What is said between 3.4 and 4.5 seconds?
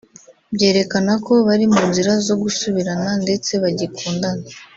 bagikundana